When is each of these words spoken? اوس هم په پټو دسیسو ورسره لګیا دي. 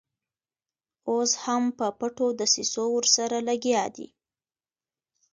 اوس 1.09 1.31
هم 1.43 1.63
په 1.77 1.87
پټو 1.99 2.27
دسیسو 2.39 2.83
ورسره 2.97 3.37
لګیا 3.49 3.83
دي. 3.95 4.07